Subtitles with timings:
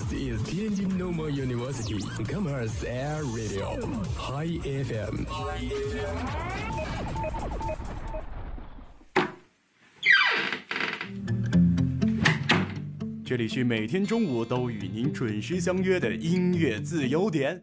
[0.00, 3.76] This is Tianjin Normal University Commerce Air Radio
[4.16, 5.26] Hi FM.
[5.28, 6.16] Hi FM.。
[13.22, 17.62] 这里是每天中午都与您准时相约的音乐自由点。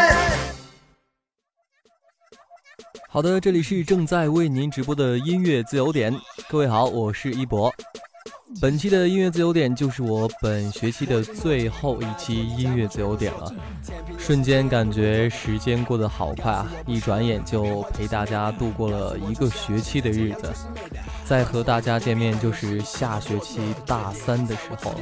[3.13, 6.17] 好的，这里是正在为您直播的音乐自由点。
[6.47, 7.69] 各位好，我是一博。
[8.59, 13.53] 本期的音乐自由点就是我本学期的最后一期音乐自由点了。
[14.17, 20.51] 瞬间感觉时间过得好快啊，一转眼就陪大家度过了一个学期的日子。
[21.23, 24.93] 再和大家见面就是下学期大三的时候，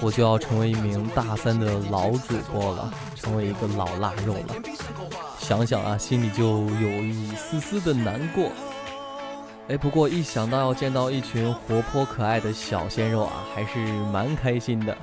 [0.00, 4.54] 我就要成为一名大三的老主播了，成为一个老腊肉了。
[5.38, 8.50] 想想啊，心里就有一丝丝的难过。
[9.68, 13.78] 哎，不过一想到要见到一群活泼可爱的小鲜肉啊，还是
[14.12, 14.96] 蛮开心的。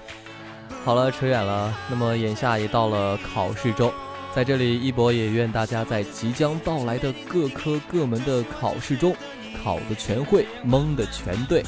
[0.86, 1.78] 好了，扯远了。
[1.90, 3.92] 那么眼下也到了考试周，
[4.34, 9.14] 在这里一博也愿大家在即将到来的各科各门的考试中，
[9.62, 11.62] 考的全会，蒙的全对，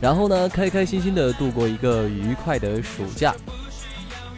[0.00, 3.34] 然后呢，开开心心的度过一个愉快的暑假。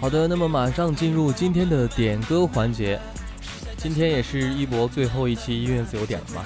[0.01, 2.99] 好的，那么马上进入今天的点歌环节。
[3.77, 6.45] 今天也是一博最后一期音乐自由点了嘛？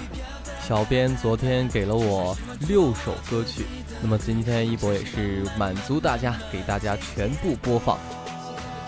[0.66, 3.64] 小编昨天给了我六首歌曲，
[4.02, 7.96] 那么今天一博也是满足大家，给大家全部播放。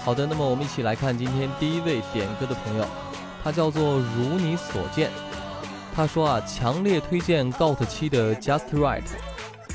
[0.05, 2.85] 好的，那么我们一起来看今天第一位点歌的朋友，
[3.45, 5.09] 他叫做如你所见。
[5.95, 9.05] 他说啊，强烈推荐 GOT 七的 Just Right。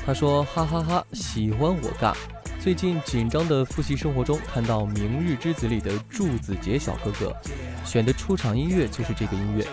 [0.04, 2.14] 他说哈哈哈，喜欢我尬。
[2.60, 7.34] 最近紧张的复习生活中，看到《明日之子》里的祝子杰小哥哥
[7.84, 9.66] 选的出场音乐就是这个音乐。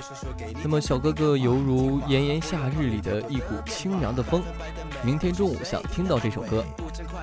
[0.62, 4.44] 那么小哥哥犹如炎炎夏日里的一股清凉的风。
[5.04, 6.64] 明天中午想听到这首歌。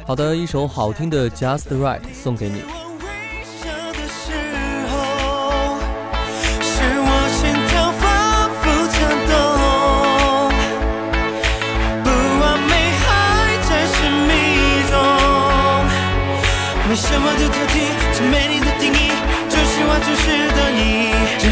[0.06, 2.87] 好的，一首好听的《Just Right》送给你。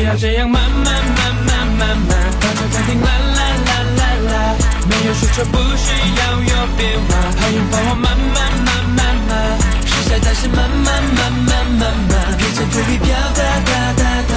[0.06, 4.54] 要这样慢慢慢慢慢慢，把这暂停啦啦啦啦啦。
[4.88, 9.58] 没有说错，不需要有变化，还用帮我慢慢慢慢慢。
[9.84, 14.34] 实在但是慢慢慢慢慢慢，变成对比表达哒哒哒。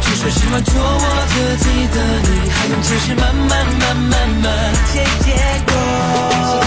[0.00, 4.72] 就说喜欢做我自己的你，还用解释慢慢慢慢慢。
[4.90, 6.59] 结结果。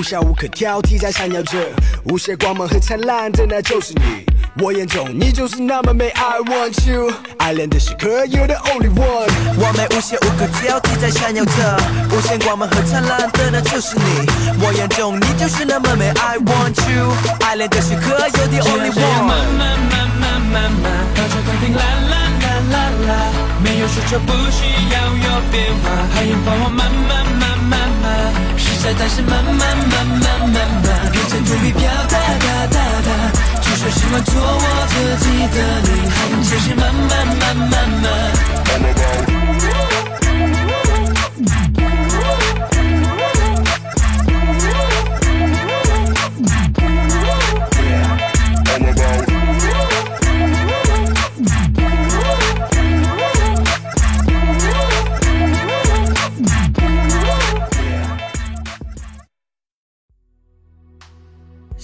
[0.00, 1.58] 无瑕，无可挑剔，在闪耀着
[2.04, 4.24] 无限光芒和灿烂的，那就是你。
[4.58, 7.12] 我眼中你就是那么美，I want you。
[7.36, 9.28] 爱恋的时刻，You're the only one。
[9.60, 11.76] 完美无瑕，无可挑剔，在闪耀着
[12.16, 14.26] 无限光芒和灿烂的，那就是你。
[14.64, 17.12] 我眼中你就是那么美，I want you。
[17.44, 19.22] 爱恋的时刻，You're the only one。
[19.28, 22.76] 慢慢慢慢慢慢，到这快停啦啦啦啦
[23.06, 23.12] 啦，
[23.62, 28.49] 没有说错，不需要有变化，还用帮我慢慢慢慢慢。
[28.98, 33.08] 但是慢慢慢慢慢慢，变成嘴里表达哒哒哒。
[33.60, 34.94] 就说喜欢做我自
[35.24, 38.08] 己的你，还用解释慢慢慢慢慢。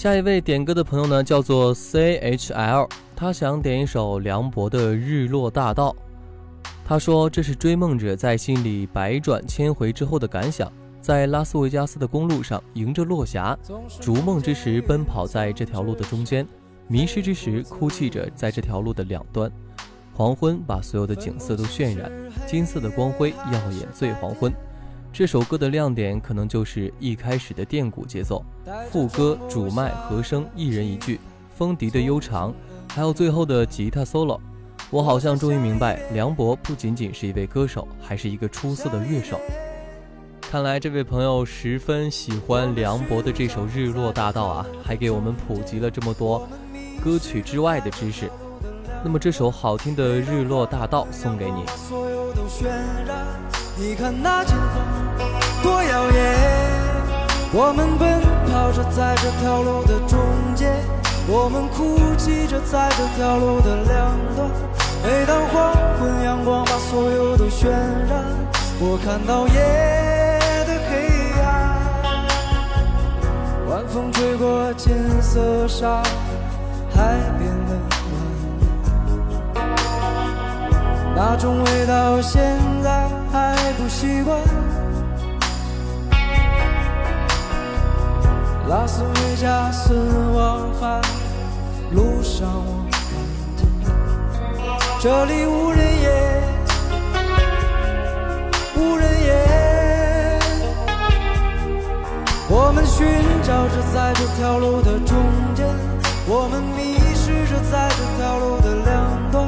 [0.06, 5.96] 下一位点歌的朋友呢，叫做 C H L，他想点一首梁博的《日落大道》。
[6.84, 13.58] 他说这是追梦者在心里百转千回之后的感想，在拉斯维加斯的公路上，迎着落霞，
[14.00, 16.46] 逐梦之时奔跑在这条路的中间，
[16.86, 19.50] 迷失之时哭泣着在这条路的两端。
[20.14, 22.08] 黄昏把所有的景色都渲染，
[22.46, 24.52] 金色的光辉耀眼醉黄昏。
[25.18, 28.44] 这首歌的亮点可能就是一开始的电鼓节奏，
[28.92, 31.18] 副歌、主麦、和声一人一句，
[31.56, 32.52] 风笛的悠长，
[32.92, 34.38] 还有最后的吉他 solo。
[34.90, 39.40] 我好像终于明白，梁博不仅仅是一位歌手，还是一个出色的乐手。
[40.42, 46.46] 看来这位朋友十分喜欢梁博的这首《日落大道》啊，还给我们普及了这么多
[47.02, 48.30] 歌曲之外的知识。
[49.02, 51.64] 那么这首好听的《日落大道》送给你。
[53.78, 54.86] 你看那金黄
[55.62, 56.34] 多耀眼，
[57.52, 60.18] 我们奔跑着在这条路的中
[60.54, 60.72] 间，
[61.28, 64.50] 我们哭泣着在这条路的两端。
[65.04, 68.24] 每当黄昏阳光把所有都渲染，
[68.80, 69.60] 我看到夜
[70.64, 70.96] 的黑
[71.42, 71.76] 暗。
[73.68, 76.02] 晚风吹过金色沙，
[76.94, 77.76] 海边的
[79.54, 79.60] 晚
[81.14, 83.15] 那种味道现在。
[83.36, 84.40] 还不习惯，
[88.66, 89.92] 拉斯维加斯
[90.34, 91.02] 往返
[91.92, 92.98] 路上，我看
[93.58, 93.68] 见
[95.02, 96.08] 这里无人烟，
[98.74, 99.28] 无人烟。
[102.48, 103.06] 我们寻
[103.42, 105.14] 找着在这条路的中
[105.54, 105.66] 间，
[106.26, 109.46] 我们迷失着在这条路的两端。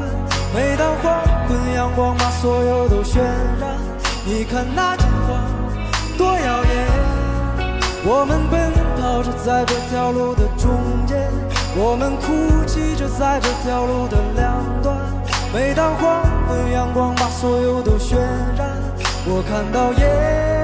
[0.54, 3.18] 每当黄昏阳光把所有都渲
[3.60, 3.76] 染。
[4.24, 5.44] 你看那金黄
[6.16, 6.86] 多耀眼，
[8.04, 10.70] 我们奔跑着在这条路的中
[11.06, 11.30] 间，
[11.76, 14.96] 我们哭泣着在这条路的两端。
[15.52, 18.16] 每当黄昏阳光把所有都渲
[18.56, 18.68] 染，
[19.26, 20.57] 我看到夜。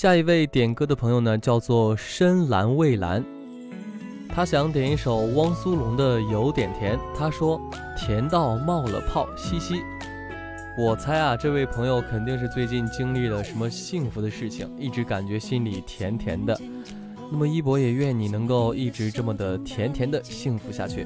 [0.00, 3.20] 下一位点歌的朋友呢叫做深蓝蔚蓝。
[4.28, 7.60] 他想点一首汪苏泷的有点甜他说
[7.96, 9.82] 甜到冒了泡嘻嘻。
[10.78, 16.56] 我猜啊这位朋友肯定是最近经历了什么幸福的事情一直感觉心里甜甜的。
[17.32, 21.04] 那么一博也愿你能够一直这么的甜甜的幸福下去。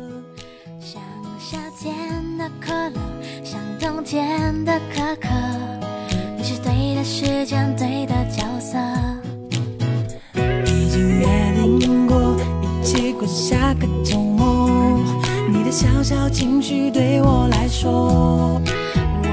[0.79, 1.01] 像
[1.39, 3.01] 夏天的可乐
[3.43, 5.82] 像冬天的可可。
[7.05, 8.79] 时间对的角色。
[10.67, 11.27] 已经约
[11.81, 15.01] 定过一起过下个周末
[15.49, 18.61] 你的小小情绪对我来说
[19.23, 19.29] 我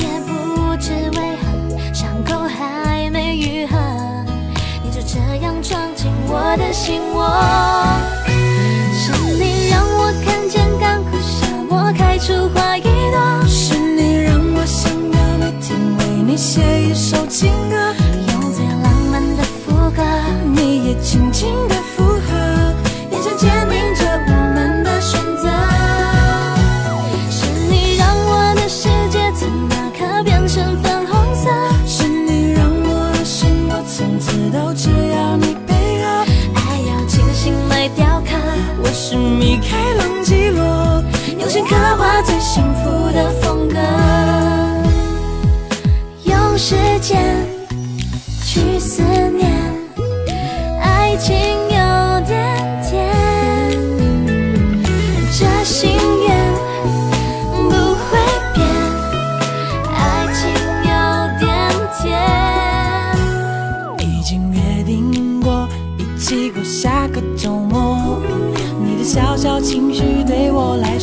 [0.00, 3.76] 也不知为何伤口还没愈合
[4.82, 8.20] 你就这样闯进我的心窝。
[8.94, 12.69] 是你让我看见干枯沙漠开出花
[16.40, 17.76] 写一首情歌。
[18.32, 20.02] 用最浪漫的副歌
[20.56, 21.50] 你也轻轻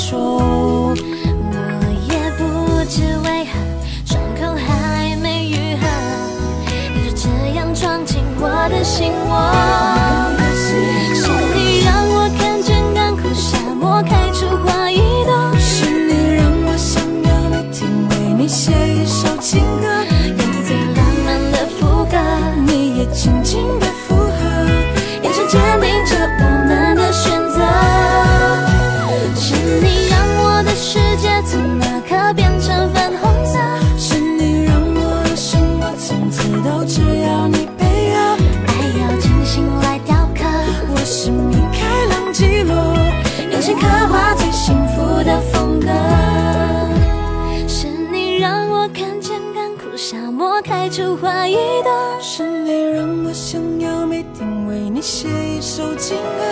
[0.10, 0.77] 좋.
[50.98, 51.92] 出怀疑的。
[52.20, 56.44] 是你让我想要每天为你写一首情歌，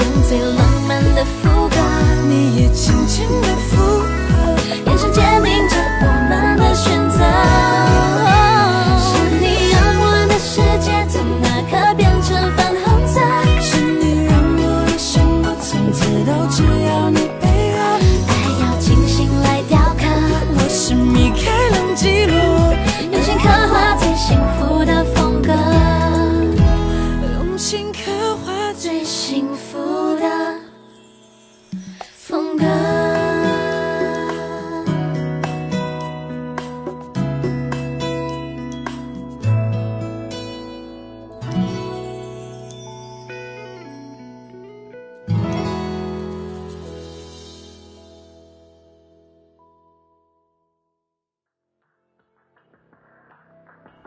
[0.00, 1.76] 用最浪漫的副歌，
[2.28, 7.81] 你也轻轻的附和，眼神坚定着我们的选择。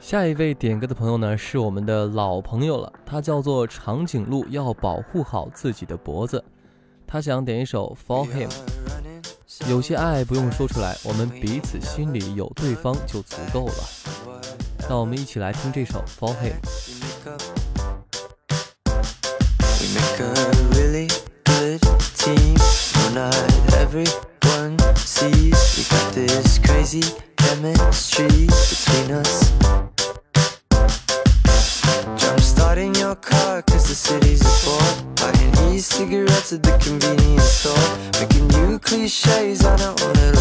[0.07, 6.43] 下一位点歌的朋友呢，是我们的老朋友了，他叫做长颈鹿，要保护好自己的脖子，
[7.07, 8.47] 他想点一首 for him
[9.67, 13.73] 有些爱不用说出来，我们彼此心里有对方就足够了。
[14.87, 16.53] 那我们一起来听这首 for him。
[33.15, 35.13] car cause the city's a bore.
[35.15, 37.97] Buying e-cigarettes at the convenience store.
[38.19, 40.34] Making new cliches on our own little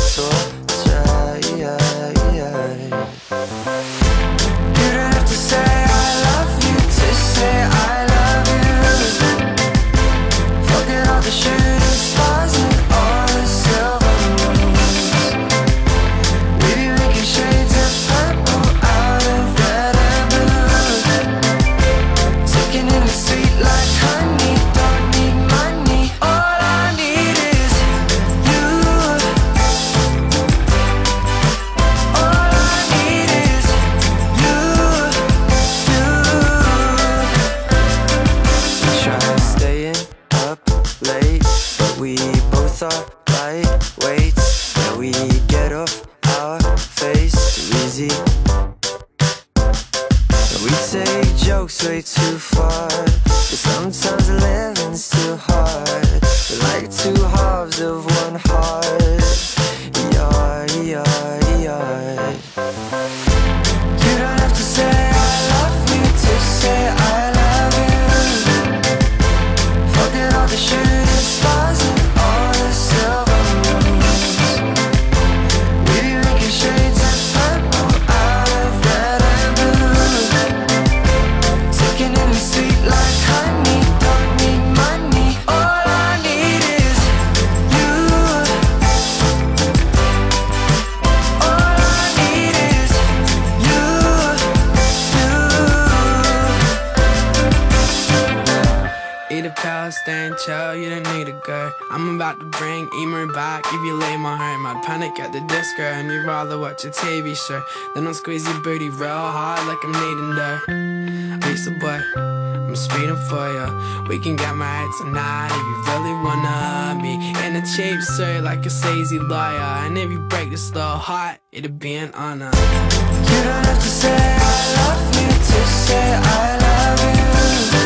[103.11, 103.65] to back.
[103.67, 105.83] If you lay my heart, I'd panic at the disco.
[105.83, 107.63] And you'd rather watch a TV show.
[107.95, 111.47] Then I'll squeeze your booty real hard like I'm needing dirt.
[111.47, 114.09] Lisa boy, I'm speeding for you.
[114.09, 118.65] We can get married tonight if you really wanna be in a cheap suit like
[118.65, 119.85] a sleazy lawyer.
[119.85, 122.51] And if you break this little heart, it'll be an honor.
[122.55, 127.84] You don't have to say I love you to say I love you.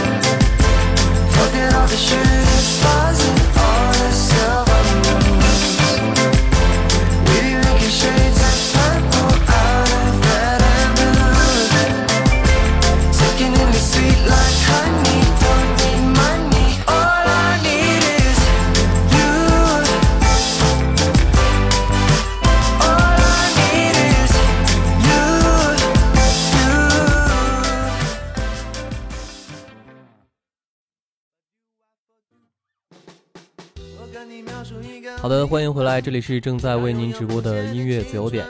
[35.88, 38.44] 来，这里是正在为您直播的音乐自由点。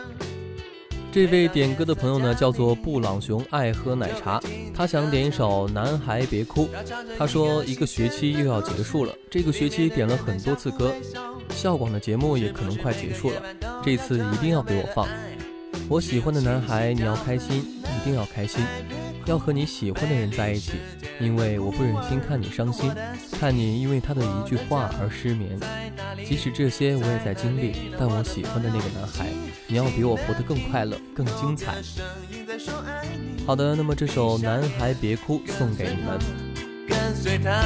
[1.13, 4.41] 这位点歌的朋友呢，叫做布朗熊，爱喝奶茶。
[4.75, 6.67] 他想点一首《男孩别哭》。
[7.17, 10.93] 他说一个学期又要结束了，这个学期点了很多次歌，
[11.51, 13.41] 校广的节目也可能快结束了，
[13.85, 15.07] 这次一定要给我放。
[15.89, 18.61] 我喜欢的男孩，你要开心，一定要开心，
[19.29, 20.73] 要和你喜欢的人在一起，
[21.21, 22.91] 因为我不忍心看你伤心，
[23.39, 25.61] 看你因为他的一句话而失眠。
[26.25, 29.27] 即使这些我也在经历，但我喜欢的那个男孩，
[29.67, 31.75] 你要比我活得更快乐、更精彩。
[33.47, 36.19] 好的，那么这首《男孩别哭》送给你们。
[36.89, 37.63] 跟随他，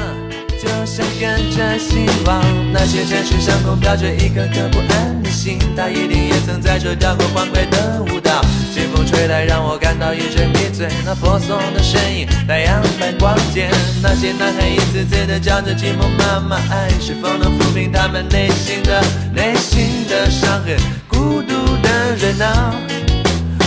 [0.62, 2.40] 就像跟着希望。
[2.72, 8.40] 那些城市上空飘着一颗颗不安的心，他一定也曾在这跳过欢快的舞蹈。
[8.72, 10.86] 清风吹来，让我感到一阵迷醉。
[11.04, 13.68] 那婆娑的身影，太阳般光洁。
[14.00, 19.02] 那些男孩一次次的叫着寂寞妈妈，爱是否能抚平他们内心的
[19.34, 20.76] 内心的伤痕？
[21.08, 22.72] 孤独的热闹。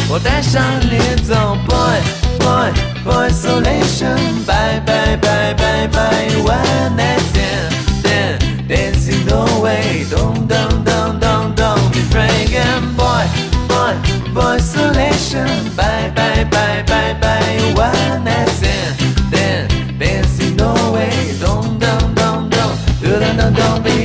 [0.08, 2.00] 我带上你走，boy
[2.40, 7.22] boy boy isolation，bye bye bye bye bye one night
[8.02, 13.26] stand dancing away，咚咚咚咚咚，be frank and boy
[13.68, 13.94] boy
[14.34, 24.05] boy isolation，bye bye bye bye bye one night stand dancing away，咚咚咚咚，咚咚咚咚，be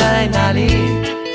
[0.00, 0.66] 在哪里？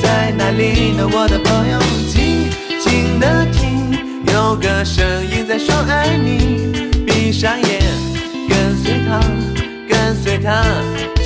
[0.01, 1.07] 在哪里呢？
[1.13, 1.77] 我的朋友，
[2.09, 2.49] 静
[2.79, 3.93] 静的听，
[4.33, 6.73] 有个声音在说爱你。
[7.05, 7.81] 闭上眼，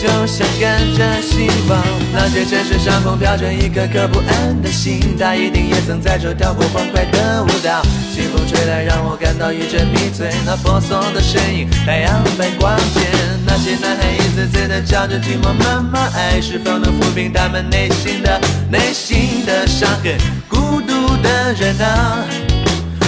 [0.02, 1.84] 就像跟着希望。
[2.14, 7.82] 那些城市上空飘着一颗颗不安的心，他一定也曾在这跳过欢快的舞蹈。
[8.14, 10.30] 清风吹来，让我感到一阵迷醉。
[10.46, 13.02] 那婆娑的身影，太阳般光洁。
[13.46, 20.18] 那些男孩一次次的叫着寂寞妈妈，爱是否能抚平他们内心的内心的伤痕？
[20.48, 22.24] 孤独的人啊，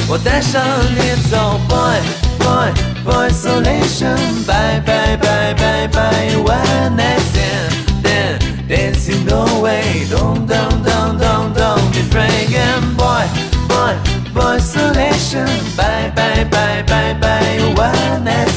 [0.07, 0.61] 我带上
[0.95, 1.99] 你走，boy
[2.39, 13.25] boy boy isolation，bye bye bye bye bye one night stand dancing away，咚咚咚咚咚，be frank and boy
[13.67, 13.95] boy
[14.33, 18.50] boy isolation，bye bye bye bye bye one night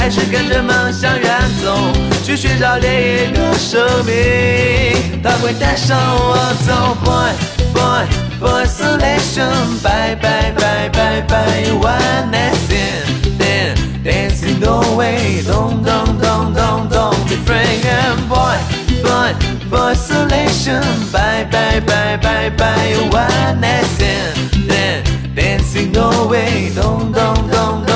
[0.00, 1.30] 还是跟着梦想远
[1.62, 6.36] 走去寻找另一个生命他会带上我
[6.66, 7.30] 走 boy
[7.74, 8.06] boy
[8.40, 16.54] boy isolation bye bye bye bye Bye，One Night Stand Dan, Dancing No Way，Don't don't don't
[16.54, 17.82] don't don't be afraid
[18.26, 18.56] boy
[19.02, 19.34] boy
[19.68, 20.82] boy isolation
[21.12, 27.89] bye bye bye byeon night standdance dance in nowhere don't don't don't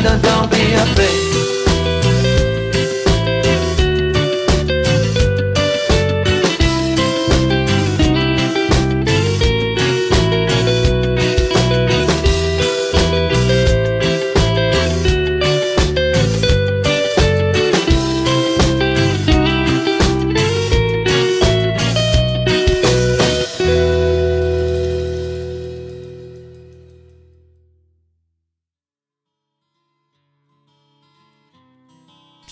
[0.00, 0.48] 咚，嘟咚咚咚
[0.96, 1.41] ，be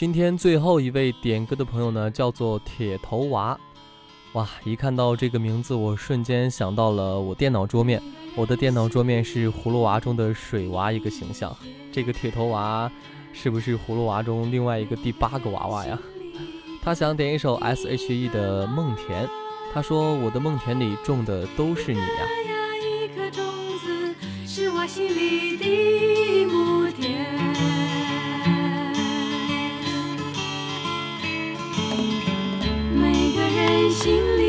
[0.00, 3.60] 今天最后一位点歌的朋友呢，叫做铁头娃。
[4.32, 8.02] 哇，一看到这个名字，我瞬间想到了我电脑桌面。
[8.34, 11.54] 我的电脑桌面是葫芦娃中的水娃一个形象。
[11.92, 12.90] 这个铁头娃
[13.34, 15.98] 是不是葫芦娃中另外一个第八个娃娃呀？
[16.80, 19.26] 他想点一首 S.H.E 的《梦田》。
[19.74, 22.26] 他说：“我的梦田里种的都是你呀。”
[23.04, 23.44] 一颗种
[23.84, 24.14] 子
[24.46, 26.19] 是我心里的
[34.02, 34.39] 心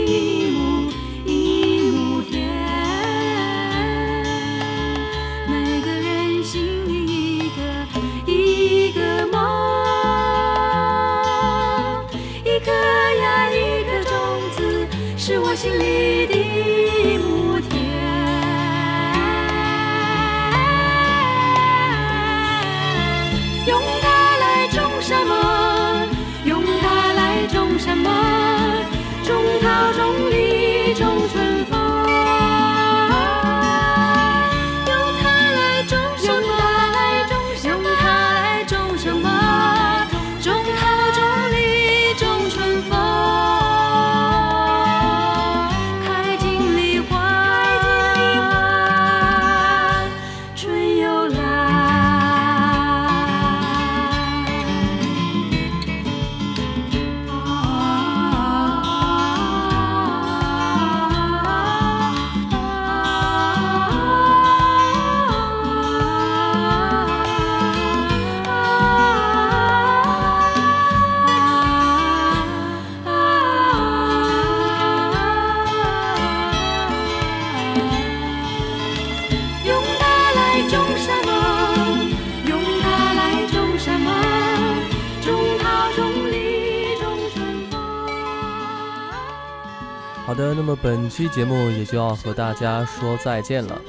[91.12, 93.80] 期节目也就要和大家说再见了。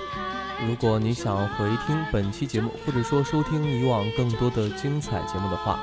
[0.67, 5.79] 如果你想回听本期节目，或者说收听以往更多的精彩节目的话，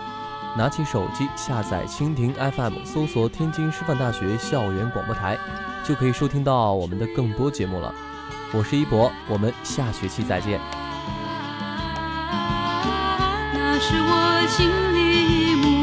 [0.58, 5.38] 拿起手机下载蜻蜓 FM，搜索天津师范大学校园广播台，
[5.84, 7.96] 就可以收听到我们的更多节目了。
[8.52, 10.60] 我是一博，我们下学期再见。
[13.54, 15.79] 那是我心里母